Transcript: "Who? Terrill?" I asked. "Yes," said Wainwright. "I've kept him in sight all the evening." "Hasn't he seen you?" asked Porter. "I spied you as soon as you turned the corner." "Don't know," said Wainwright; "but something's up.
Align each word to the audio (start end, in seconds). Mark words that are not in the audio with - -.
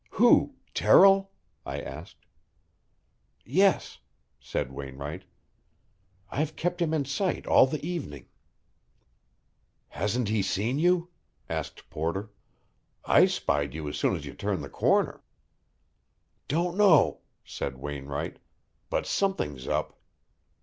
"Who? 0.13 0.55
Terrill?" 0.73 1.29
I 1.63 1.79
asked. 1.79 2.25
"Yes," 3.45 3.99
said 4.39 4.71
Wainwright. 4.71 5.25
"I've 6.31 6.55
kept 6.55 6.81
him 6.81 6.91
in 6.91 7.05
sight 7.05 7.45
all 7.45 7.67
the 7.67 7.85
evening." 7.87 8.25
"Hasn't 9.89 10.27
he 10.27 10.41
seen 10.41 10.79
you?" 10.79 11.11
asked 11.47 11.87
Porter. 11.91 12.31
"I 13.05 13.27
spied 13.27 13.75
you 13.75 13.87
as 13.87 13.95
soon 13.95 14.15
as 14.15 14.25
you 14.25 14.33
turned 14.33 14.63
the 14.63 14.69
corner." 14.69 15.21
"Don't 16.47 16.77
know," 16.77 17.19
said 17.45 17.77
Wainwright; 17.77 18.37
"but 18.89 19.05
something's 19.05 19.67
up. 19.67 19.99